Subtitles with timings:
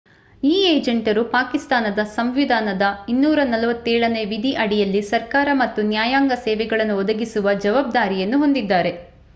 [0.43, 2.85] ಈ ಏಜೆಂಟರು ಪಾಕಿಸ್ತಾನದ ಸಂವಿಧಾನದ
[3.11, 8.93] 247ನೇ ವಿಧಿ ಅಡಿಯಲ್ಲಿ ಸರ್ಕಾರ ಮತ್ತು ನ್ಯಾಯಾಂಗ ಸೇವೆಗಳನ್ನು ಒದಗಿಸುವ ಜವಾಬ್ದಾರಿಯನ್ನು ಹೊಂದಿದ್ದಾರೆ